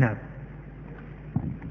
[0.00, 0.14] نعم.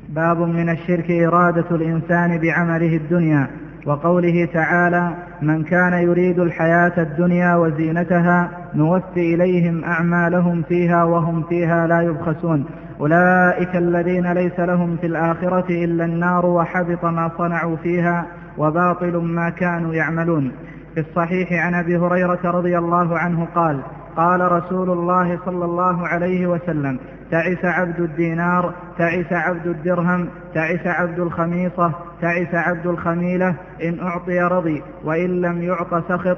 [0.10, 3.48] باب من الشرك إرادة الإنسان بعمله الدنيا
[3.86, 12.02] وقوله تعالى من كان يريد الحياة الدنيا وزينتها نوفي إليهم أعمالهم فيها وهم فيها لا
[12.02, 12.66] يبخسون.
[13.00, 18.26] أولئك الذين ليس لهم في الآخرة إلا النار وحبط ما صنعوا فيها
[18.58, 20.52] وباطل ما كانوا يعملون.
[20.94, 23.80] في الصحيح عن أبي هريرة رضي الله عنه قال
[24.18, 27.00] قال رسول الله صلى الله عليه وسلم
[27.32, 34.84] تعس عبد الدينار تعس عبد الدرهم تعس عبد الخميصة تعس عبد الخميلة إن أعطي رضي
[35.04, 36.38] وإن لم يعط سخط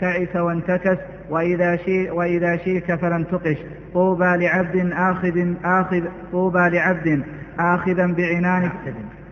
[0.00, 0.98] تعس وانتكس
[1.30, 3.56] وإذا, شي وإذا شيك فلم تقش.
[3.94, 7.22] طوبى لعبد آخذ آخذ طوبى لعبد
[7.58, 8.70] آخذا بعنان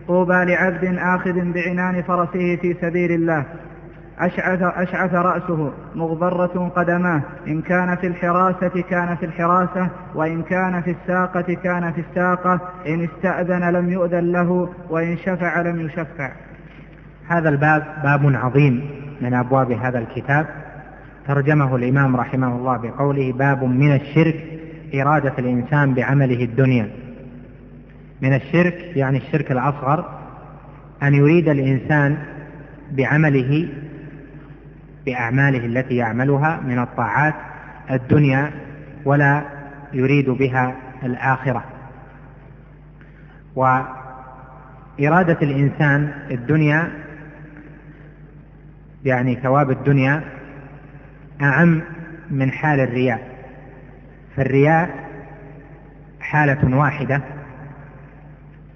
[0.07, 3.45] طوبى لعبد آخذ بعنان فرسه في سبيل الله.
[4.19, 7.21] أشعث, أشعث رأسه مغبرة قدماه.
[7.47, 12.59] إن كان في الحراسة كان في الحراسة وإن كان في الساقة كان في الساقة.
[12.87, 16.31] إن استأذن لم يؤذن له وإن شفع لم يشفع.
[17.27, 18.89] هذا الباب باب عظيم
[19.21, 20.45] من أبواب هذا الكتاب.
[21.27, 24.43] ترجمه الإمام رحمه الله بقوله باب من الشرك
[24.95, 26.89] إرادة الإنسان بعمله الدنيا.
[28.21, 30.05] من الشرك يعني الشرك الأصغر
[31.03, 32.17] أن يريد الإنسان
[32.91, 33.69] بعمله
[35.05, 37.33] بأعماله التي يعملها من الطاعات
[37.91, 38.51] الدنيا
[39.05, 39.43] ولا
[39.93, 41.63] يريد بها الآخرة.
[43.55, 46.91] وإرادة الإنسان الدنيا
[49.05, 50.23] يعني ثواب الدنيا
[51.41, 51.81] أعم
[52.29, 53.31] من حال الرياء.
[54.35, 54.89] فالرياء
[56.19, 57.21] حالة واحدة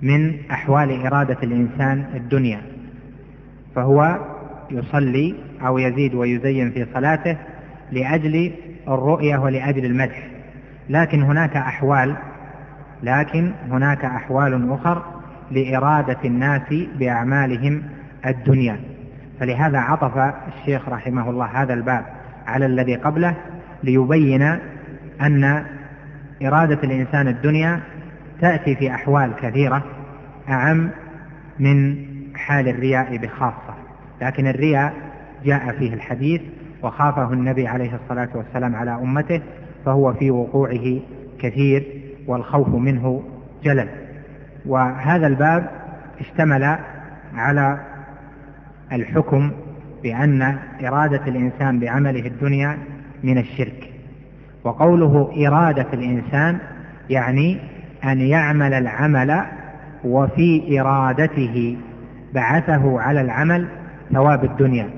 [0.02, 2.62] من أحوال إرادة الإنسان الدنيا
[3.76, 4.20] فهو
[4.72, 7.38] يصلي أو يزيد ويزين في صلاته
[7.92, 8.52] لأجل
[8.88, 10.28] الرؤية ولأجل المدح.
[10.90, 12.16] لكن هناك أحوال
[13.04, 15.04] لكن هناك أحوال أخر
[15.52, 17.84] لإرادة الناس بأعمالهم
[18.26, 18.80] الدنيا.
[19.40, 22.06] فلهذا عطف الشيخ رحمه الله هذا الباب
[22.48, 23.36] على الذي قبله
[23.84, 24.58] ليبين
[25.22, 25.66] أن
[26.44, 27.80] إرادة الإنسان الدنيا
[28.42, 29.84] تأتي في أحوال كثيرة
[30.50, 30.90] أعم
[31.60, 33.65] من حال الرياء بخاصة
[34.22, 34.94] لكن الرياء
[35.46, 36.42] جاء فيه الحديث
[36.84, 39.42] وخافه النبي عليه الصلاة والسلام على أمته
[39.86, 41.00] فهو في وقوعه
[41.40, 43.24] كثير والخوف منه
[43.64, 43.90] جلل.
[44.66, 45.70] وهذا الباب
[46.20, 46.78] اشتمل
[47.36, 47.80] على
[48.92, 49.52] الحكم
[50.04, 52.78] بأن إرادة الإنسان بعمله الدنيا
[53.24, 53.90] من الشرك
[54.64, 56.58] وقوله إرادة الإنسان
[57.10, 57.58] يعني
[58.04, 59.42] أن يعمل العمل
[60.04, 61.78] وفي إرادته
[62.34, 63.68] بعثه على العمل
[64.14, 64.90] ثواب الدنيا.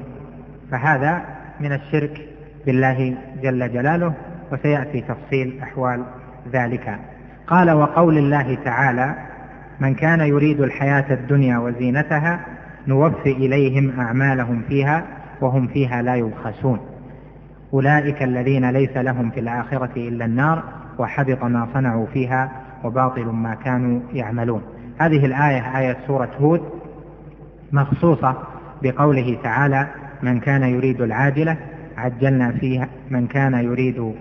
[0.71, 1.21] فهذا
[1.59, 2.27] من الشرك
[2.65, 4.13] بالله جل جلاله
[4.51, 6.03] وسيأتي تفصيل أحوال
[6.53, 6.99] ذلك.
[7.47, 9.15] قال وقول الله تعالى
[9.79, 12.39] من كان يريد الحياة الدنيا وزينتها
[12.87, 15.03] نوفي إليهم أعمالهم فيها
[15.41, 16.79] وهم فيها لا يبخسون.
[17.73, 20.63] أولئك الذين ليس لهم في الآخرة إلا النار
[20.97, 22.51] وحبط ما صنعوا فيها
[22.83, 24.61] وباطل ما كانوا يعملون.
[24.99, 26.61] هذه الآية آية سورة هود
[27.71, 28.35] مخصوصة
[28.83, 29.87] بقوله تعالى
[30.23, 31.57] من كان يريد العاجلة
[31.97, 34.13] عجلنا فيها من كان يريد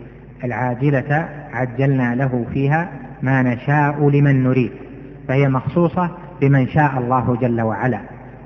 [0.44, 2.88] العاجلة عجلنا له فيها
[3.22, 4.70] ما نشاء لمن نريد.
[5.28, 8.00] فهي مخصوصة بمن شاء الله جل وعلا.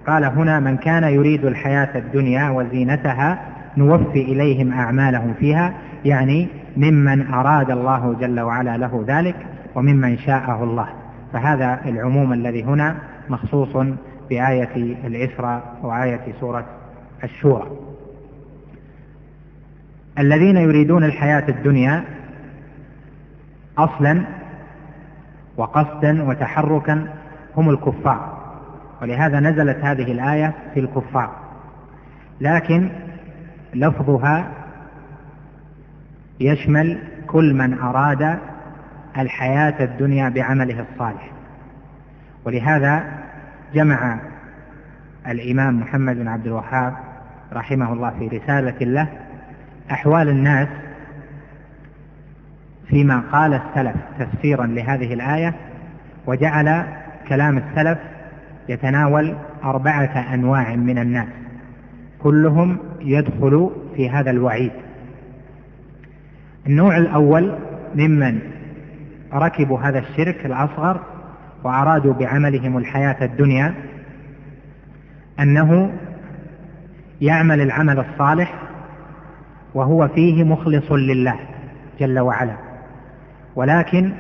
[0.06, 3.38] قال هنا من كان يريد الحياة الدنيا وزينتها
[3.76, 5.72] نوفي إليهم أعمالهم فيها
[6.04, 9.36] يعني ممن أراد الله جل وعلا له ذلك
[9.74, 10.86] وممن شاءه الله.
[11.32, 12.96] فهذا العموم الذي هنا
[13.28, 13.76] مخصوص
[14.30, 14.76] بآية
[15.06, 16.66] الإسراء وآية سورة
[17.24, 17.70] الشورى.
[20.18, 22.04] الذين يريدون الحياة الدنيا
[23.78, 24.22] أصلا
[25.56, 27.08] وقصدا وتحركا
[27.56, 28.40] هم الكفار
[29.02, 31.30] ولهذا نزلت هذه الآية في الكفار.
[32.40, 32.90] لكن
[33.74, 34.50] لفظها
[36.40, 38.38] يشمل كل من أراد
[39.18, 41.30] الحياة الدنيا بعمله الصالح.
[42.44, 43.04] ولهذا
[43.74, 44.18] جمع
[45.28, 46.94] الإمام محمد بن عبد الوهاب
[47.52, 49.08] رحمه الله في رسالة له
[49.90, 50.68] أحوال الناس
[52.88, 55.54] فيما قال السلف تفسيرا لهذه الآية
[56.26, 56.84] وجعل
[57.28, 57.98] كلام السلف
[58.68, 61.28] يتناول أربعة أنواع من الناس
[62.22, 64.72] كلهم يدخل في هذا الوعيد.
[66.66, 67.58] النوع الأول
[67.94, 68.38] ممن
[69.34, 71.00] ركبوا هذا الشرك الأصغر
[71.64, 73.74] وأرادوا بعملهم الحياة الدنيا
[75.40, 75.92] أنه
[77.20, 78.54] يعمل العمل الصالح
[79.74, 81.36] وهو فيه مخلص لله
[82.00, 82.56] جل وعلا
[83.56, 84.12] ولكن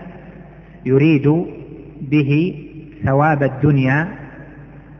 [0.84, 1.46] يريد
[2.00, 2.62] به
[3.04, 4.08] ثواب الدنيا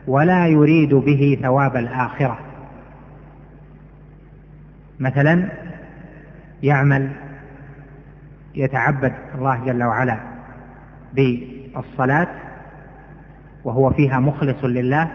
[0.07, 2.39] ولا يريد به ثواب الآخرة.
[4.99, 5.49] مثلا
[6.63, 7.11] يعمل
[8.55, 10.19] يتعبد الله جل وعلا
[11.75, 12.27] بالصلاة
[13.63, 15.07] وهو فيها مخلص لله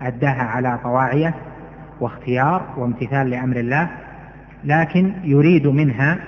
[0.00, 1.34] أداها على طواعية
[2.00, 3.90] واختيار وامتثال لأمر الله
[4.64, 6.18] لكن يريد منها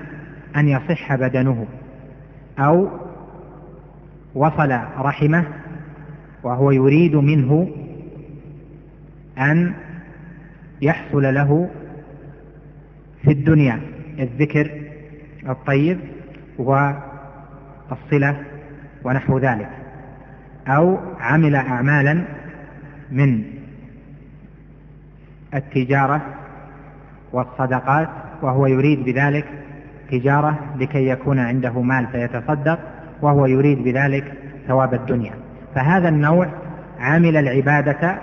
[0.57, 1.67] أن يصح بدنه
[2.59, 2.89] أو
[4.35, 5.45] وصل رحمه
[6.43, 7.69] وهو يريد منه
[9.39, 9.75] أن
[10.83, 11.71] يحصل له
[13.23, 13.81] في الدنيا
[14.19, 14.71] الذكر
[15.49, 15.99] الطيب
[16.59, 18.45] والصلة
[19.05, 19.69] ونحو ذلك.
[20.69, 22.25] أو عمل أعمالا
[23.11, 23.45] من
[25.55, 26.23] التجارة
[27.33, 28.09] والصدقات
[28.43, 29.45] وهو يريد بذلك
[30.11, 32.79] تجارة لكي يكون عنده مال فيتصدق
[33.23, 34.33] وهو يريد بذلك
[34.69, 35.33] ثواب الدنيا.
[35.75, 36.49] فهذا النوع
[37.01, 38.19] عمل العبادة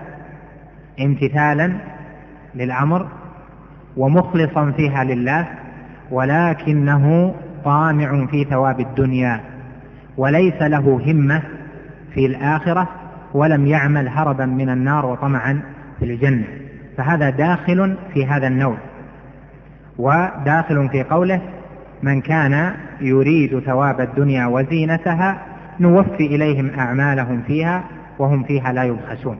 [1.01, 1.73] امتثالا
[2.55, 3.07] للأمر
[3.97, 5.47] ومخلصا فيها لله
[6.11, 9.50] ولكنه طامع في ثواب الدنيا.
[10.17, 11.41] وليس له همة
[12.13, 12.87] في الآخرة
[13.33, 15.61] ولم يعمل هربا من النار وطمعا
[15.99, 16.47] في الجنة.
[16.97, 18.77] فهذا داخل في هذا النوع.
[19.97, 21.41] وداخل في قوله
[22.03, 25.41] من كان يريد ثواب الدنيا وزينتها
[25.79, 27.83] نوفي إليهم أعمالهم فيها
[28.19, 29.37] وهم فيها لا يبخسون.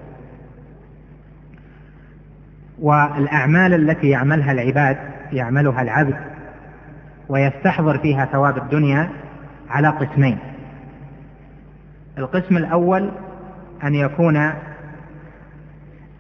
[2.82, 4.98] والأعمال التي يعملها العباد
[5.34, 6.16] يعملها العبد
[7.30, 9.10] ويستحضر فيها ثواب الدنيا
[9.70, 10.38] على قسمين.
[12.18, 13.12] القسم الأول
[13.84, 14.52] أن يكون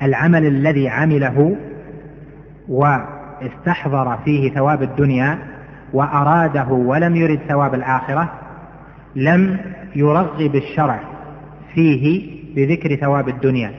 [0.01, 1.55] العمل الذي عمله
[2.67, 5.39] واستحضر فيه ثواب الدنيا
[5.93, 8.33] وأراده ولم يرد ثواب الآخرة
[9.15, 9.57] لم
[9.95, 10.99] يرغب الشرع
[11.73, 13.71] فيه بذكر ثواب الدنيا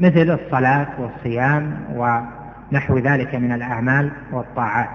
[0.00, 4.88] مثل الصلاة والصيام ونحو ذلك من الأعمال والطاعات.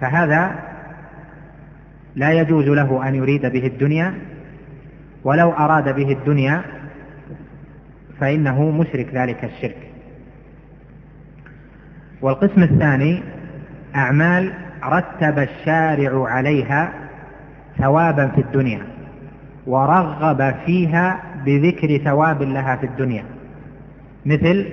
[0.00, 0.54] فهذا
[2.16, 4.14] لا يجوز له أن يريد به الدنيا
[5.24, 6.62] ولو أراد به الدنيا
[8.20, 9.76] فإنه مشرك ذلك الشرك.
[12.22, 13.22] والقسم الثاني
[13.96, 14.52] أعمال
[14.84, 16.92] رتب الشارع عليها
[17.78, 18.82] ثوابا في الدنيا
[19.66, 23.24] ورغب فيها بذكر ثواب لها في الدنيا
[24.26, 24.66] مثل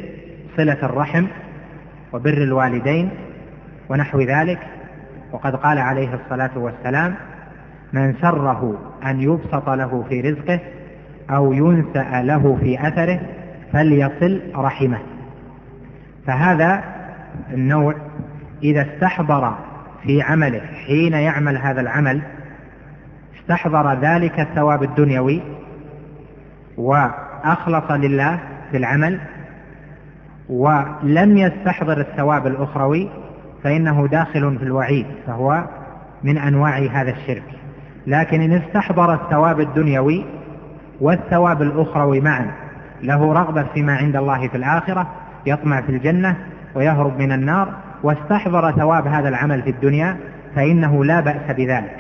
[0.58, 1.26] صلة الرحم
[2.14, 3.10] وبر الوالدين
[3.90, 4.60] ونحو ذلك.
[5.32, 7.16] وقد قال عليه الصلاة والسلام
[7.94, 10.60] من سره أن يبسط له في رزقه
[11.30, 13.20] أو ينسأ له في أثره
[13.74, 15.00] فليصل رحمه.
[16.28, 16.84] فهذا
[17.54, 17.96] النوع
[18.64, 19.56] إذا استحضر
[20.04, 22.22] في عمله حين يعمل هذا العمل
[23.40, 25.42] استحضر ذلك الثواب الدنيوي
[26.78, 28.40] وأخلص لله
[28.72, 29.20] في العمل
[30.50, 33.10] ولم يستحضر الثواب الأخروي
[33.64, 35.64] فإنه داخل في الوعيد فهو
[36.24, 37.63] من أنواع هذا الشرك.
[38.08, 40.26] لكن إن استحضر الثواب الدنيوي
[41.02, 42.52] والثواب الأخروي معا
[43.02, 45.08] له رغبة فيما عند الله في الآخرة
[45.46, 46.36] يطمع في الجنة
[46.76, 47.74] ويهرب من النار
[48.04, 50.18] واستحضر ثواب هذا العمل في الدنيا
[50.56, 51.98] فإنه لا بأس بذلك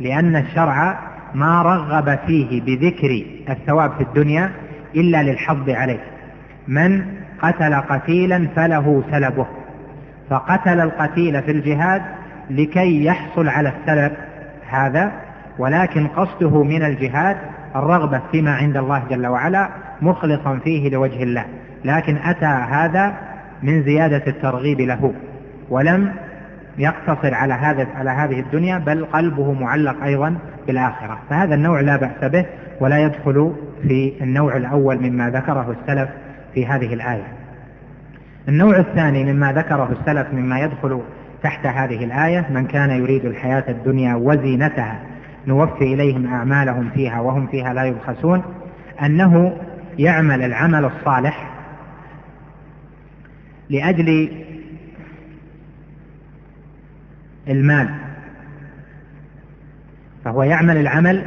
[0.00, 0.98] لأن الشرع
[1.34, 4.50] ما رغب فيه بذكر الثواب في الدنيا
[4.96, 6.00] إلا للحظ عليه.
[6.68, 7.04] من
[7.42, 9.46] قتل قتيلا فله سلبه
[10.30, 12.02] فقتل القتيل في الجهاد
[12.50, 14.12] لكي يحصل على السلب
[14.68, 15.12] هذا
[15.58, 17.36] ولكن قصده من الجهاد
[17.76, 19.68] الرغبة فيما عند الله جل وعلا
[20.02, 21.44] مخلصا فيه لوجه الله.
[21.84, 23.14] لكن أتى هذا
[23.62, 25.12] من زيادة الترغيب له
[25.70, 26.12] ولم
[26.78, 30.36] يقتصر على هذا على هذه الدنيا بل قلبه معلق أيضا
[30.66, 31.18] بالآخرة.
[31.30, 32.46] فهذا النوع لا بأس به
[32.80, 36.08] ولا يدخل في النوع الأول مما ذكره السلف
[36.54, 37.26] في هذه الآية.
[38.48, 41.00] النوع الثاني مما ذكره السلف مما يدخل
[41.42, 45.00] تحت هذه الآية من كان يريد الحياة الدنيا وزينتها
[45.46, 48.42] نوفي إليهم أعمالهم فيها وهم فيها لا يبخسون
[49.02, 49.56] أنه
[49.98, 51.50] يعمل العمل الصالح
[53.70, 54.30] لأجل
[57.48, 57.94] المال
[60.24, 61.26] فهو يعمل العمل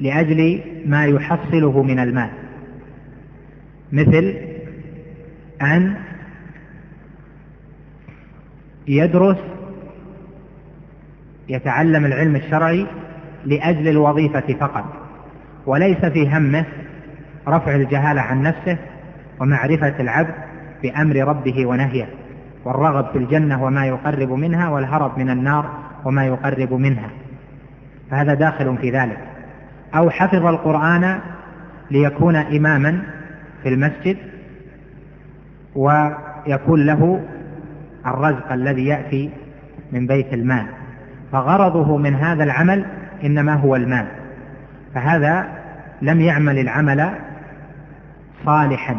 [0.00, 2.30] لأجل ما يحصله من المال
[3.92, 4.36] مثل
[5.62, 5.96] أن
[8.88, 9.51] يدرس
[11.48, 12.86] يتعلم العلم الشرعي
[13.44, 14.84] لأجل الوظيفة فقط
[15.66, 16.64] وليس في همه
[17.48, 18.78] رفع الجهالة عن نفسه
[19.40, 20.34] ومعرفة العبد
[20.82, 22.08] بأمر ربه ونهيه
[22.64, 25.70] والرغب في الجنة وما يقرب منها والهرب من النار
[26.04, 27.10] وما يقرب منها.
[28.10, 29.18] فهذا داخل في ذلك.
[29.94, 31.20] أو حفظ القرآن
[31.90, 33.02] ليكون إماما
[33.62, 34.16] في المسجد
[35.74, 37.24] ويكون له
[38.06, 39.30] الرزق الذي يأتي
[39.92, 40.66] من بيت المال.
[41.32, 42.84] فغرضه من هذا العمل
[43.24, 44.06] إنما هو المال.
[44.94, 45.48] فهذا
[46.02, 47.10] لم يعمل العمل
[48.44, 48.96] صالحا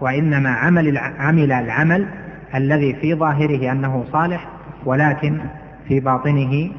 [0.00, 2.06] وإنما عمل عمل العمل
[2.54, 4.48] الذي في ظاهره أنه صالح
[4.84, 5.40] ولكن
[5.88, 6.70] في باطنه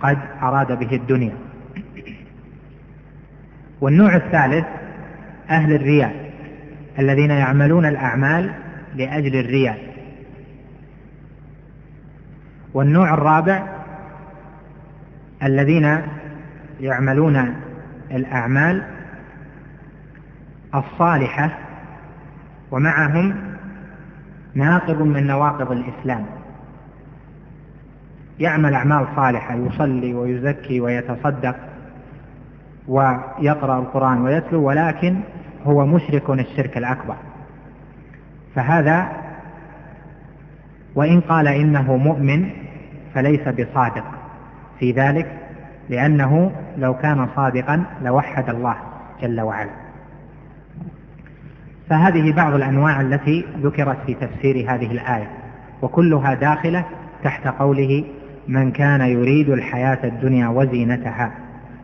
[0.00, 1.32] قد أراد به الدنيا.
[3.80, 4.64] والنوع الثالث
[5.50, 6.32] أهل الرياء
[6.98, 8.52] الذين يعملون الأعمال
[8.94, 9.78] لأجل الرياء.
[12.74, 13.81] والنوع الرابع
[15.42, 16.02] الذين
[16.80, 17.54] يعملون
[18.10, 18.82] الأعمال
[20.74, 21.58] الصالحة
[22.70, 23.36] ومعهم
[24.54, 26.26] ناقض من نواقض الإسلام.
[28.38, 31.56] يعمل أعمال صالحة يصلي ويزكي ويتصدق
[32.88, 35.20] ويقرأ القرآن ويتلو ولكن
[35.64, 37.16] هو مشرك الشرك الأكبر.
[38.54, 39.08] فهذا
[40.94, 42.50] وإن قال إنه مؤمن
[43.14, 44.21] فليس بصادق.
[44.82, 45.26] في ذلك
[45.88, 48.76] لأنه لو كان صادقا لوحد الله
[49.22, 49.70] جل وعلا.
[51.90, 55.28] فهذه بعض الأنواع التي ذكرت في تفسير هذه الآية
[55.82, 56.84] وكلها داخلة
[57.24, 58.04] تحت قوله
[58.48, 61.32] من كان يريد الحياة الدنيا وزينتها.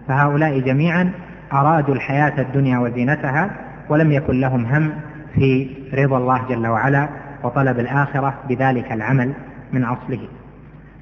[0.08, 1.12] فهؤلاء جميعا
[1.52, 3.50] أرادوا الحياة الدنيا وزينتها
[3.88, 4.92] ولم يكن لهم هم
[5.34, 7.08] في رضا الله جل وعلا
[7.42, 9.32] وطلب الآخرة بذلك العمل
[9.72, 10.28] من أصله.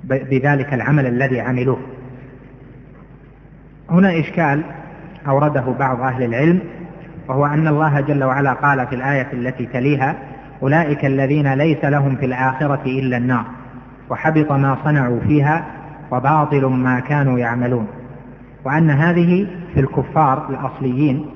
[0.07, 1.79] بذلك العمل الذي عملوه.
[3.91, 4.63] هنا إشكال
[5.29, 6.61] أورده بعض أهل العلم
[7.29, 10.17] وهو أن الله جل وعلا قال في الآية التي تليها
[10.63, 13.45] أولئك الذين ليس لهم في الآخرة إلا النار
[14.11, 15.67] وحبط ما صنعوا فيها
[16.11, 17.87] وباطل ما كانوا يعملون.
[18.65, 21.27] وأن هذه في الكفار الأصليين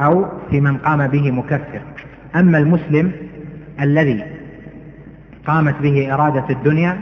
[0.00, 1.80] أو في من قام به مكفر.
[2.36, 3.12] أما المسلم
[3.80, 4.24] الذي
[5.46, 6.98] قامت به إرادة الدنيا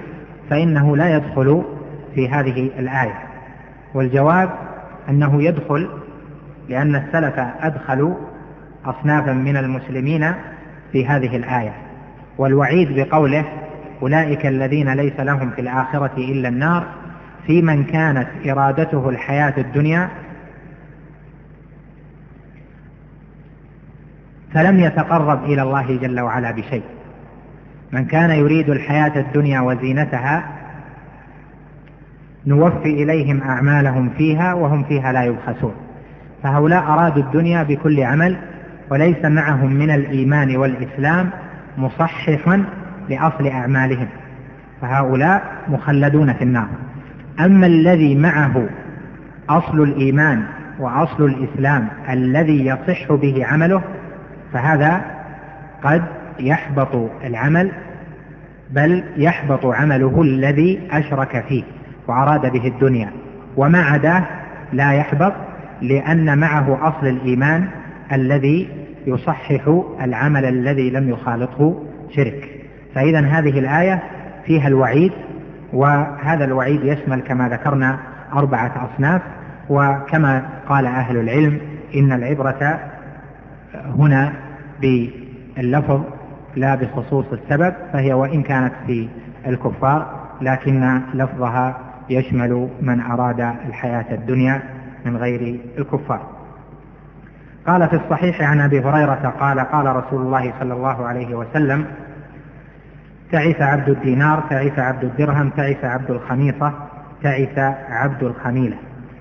[0.51, 1.65] فإنه لا يدخل
[2.15, 3.19] في هذه الآية.
[3.95, 4.51] والجواب
[5.09, 5.89] أنه يدخل
[6.69, 8.15] لأن السلف أدخلوا
[8.85, 10.33] أصنافا من المسلمين
[10.93, 11.73] في هذه الآية.
[12.39, 13.45] والوعيد بقوله
[14.03, 16.87] أولئك الذين ليس لهم في الآخرة إلا النار
[17.47, 20.09] في من كانت إرادته الحياة الدنيا
[24.55, 26.98] فلم يتقرب إلى الله جل وعلا بشيء.
[27.93, 30.45] من كان يريد الحياة الدنيا وزينتها
[32.47, 35.75] نوفي إليهم أعمالهم فيها وهم فيها لا يبخسون.
[36.43, 38.37] فهؤلاء أرادوا الدنيا بكل عمل
[38.91, 41.31] وليس معهم من الإيمان والإسلام
[41.79, 42.59] مصحح
[43.09, 44.09] لأصل أعمالهم.
[44.81, 46.69] فهؤلاء مخلدون في النار.
[47.41, 48.69] أما الذي معه
[49.51, 50.45] أصل الإيمان
[50.79, 53.83] وأصل الإسلام الذي يصح به عمله
[54.53, 55.01] فهذا
[55.83, 56.05] قد
[56.41, 57.73] يحبط العمل
[58.71, 61.63] بل يحبط عمله الذي أشرك فيه
[62.09, 63.11] وأراد به الدنيا.
[63.57, 64.25] وما عداه
[64.73, 65.33] لا يحبط
[65.83, 67.69] لأن معه أصل الإيمان
[68.13, 68.69] الذي
[69.07, 72.49] يصحح العمل الذي لم يخالطه شرك.
[72.95, 74.03] فإذا هذه الآية
[74.47, 75.13] فيها الوعيد
[75.73, 77.99] وهذا الوعيد يشمل كما ذكرنا
[78.33, 79.23] أربعة أصناف.
[79.71, 81.61] وكما قال أهل العلم
[81.95, 82.81] إن العبرة
[83.75, 84.33] هنا
[84.81, 86.03] باللفظ
[86.57, 89.09] لا بخصوص السبب فهي وإن كانت في
[89.47, 91.79] الكفار لكن لفظها
[92.11, 94.63] يشمل من أراد الحياة الدنيا
[95.05, 96.21] من غير الكفار.
[97.67, 101.87] قال في الصحيح عن أبي هريرة قال قال رسول الله صلى الله عليه وسلم
[103.33, 106.73] تعس عبد الدينار تعس عبد الدرهم تعس عبد الخميصة
[107.23, 108.77] تعس عبد الخميلة.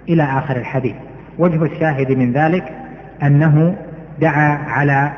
[0.09, 0.95] إلى آخر الحديث.
[1.37, 2.73] وجه الشاهد من ذلك
[3.23, 3.75] أنه
[4.19, 5.11] دعا على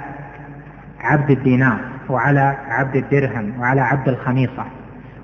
[0.99, 1.88] عبد الدينار.
[2.09, 4.65] وعلى عبد الدرهم وعلى عبد الخميصة.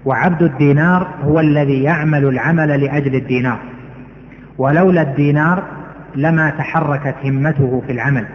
[0.05, 3.59] وعبد الدينار هو الذي يعمل العمل لأجل الدينار.
[4.57, 5.63] ولولا الدينار
[6.15, 8.25] لما تحركت همته في العمل.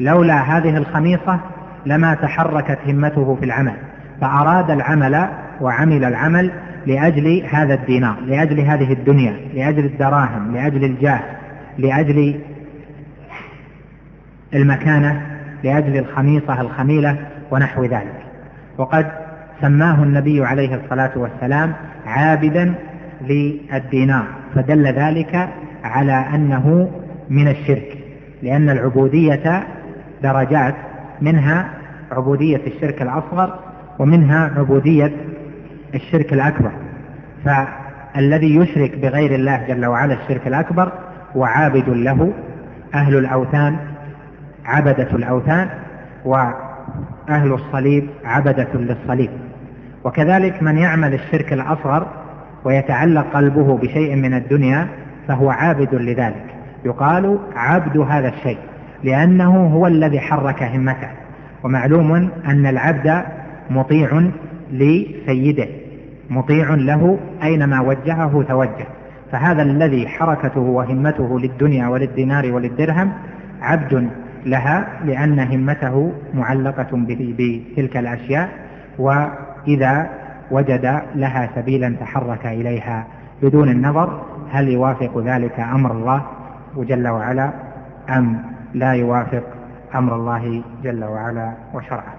[0.00, 1.40] لولا هذه الخميصة
[1.86, 3.74] لما تحركت همته في العمل.
[4.20, 5.28] فأراد العمل
[5.60, 6.50] وعمل العمل
[6.86, 11.20] لأجل هذا الدينار لأجل هذه الدنيا لأجل الدراهم لأجل الجاه
[11.78, 12.40] لأجل
[14.54, 15.22] المكانة
[15.64, 17.16] لأجل الخميصة الخميلة
[17.50, 18.22] ونحو ذلك.
[18.78, 19.06] وقد
[19.60, 21.72] سماه النبي عليه الصلاة والسلام
[22.06, 22.74] عابدا
[23.20, 24.24] للدينار
[24.54, 25.48] فدل ذلك
[25.84, 26.90] على أنه
[27.30, 27.98] من الشرك
[28.42, 29.66] لأن العبودية
[30.22, 30.74] درجات
[31.20, 31.68] منها
[32.12, 33.58] عبودية الشرك الأصغر
[33.98, 35.12] ومنها عبودية
[35.94, 36.70] الشرك الأكبر.
[37.44, 40.92] فالذي يشرك بغير الله جل وعلا الشرك الأكبر
[41.34, 42.32] وعابد له
[42.94, 43.76] أهل الأوثان
[44.64, 45.68] عبدة الأوثان
[47.28, 49.30] وأهل الصليب عبدة للصليب.
[50.04, 52.06] وكذلك من يعمل الشرك الأصغر
[52.64, 54.88] ويتعلق قلبه بشيء من الدنيا
[55.28, 56.44] فهو عابد لذلك.
[56.84, 58.58] يقال عبد هذا الشيء
[59.04, 61.08] لأنه هو الذي حرك همته.
[61.64, 63.22] ومعلوم أن العبد
[63.70, 64.30] مطيع
[64.72, 65.66] لسيده
[66.30, 68.86] مطيع له أينما وجهه توجه.
[69.32, 73.12] فهذا الذي حركته وهمته للدنيا وللدينار وللدرهم
[73.62, 74.08] عبد
[74.46, 78.48] لها لأن همته معلقة بتلك الأشياء
[78.98, 80.10] وإذا
[80.50, 83.06] وجد لها سبيلا تحرك إليها
[83.42, 86.22] بدون النظر هل يوافق ذلك أمر الله
[86.76, 87.50] جل وعلا
[88.10, 88.42] أم
[88.74, 89.42] لا يوافق
[89.94, 92.17] أمر الله جل وعلا وشرعه؟